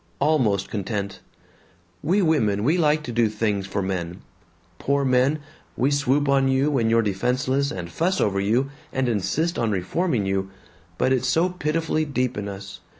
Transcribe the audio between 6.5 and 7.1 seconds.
when you're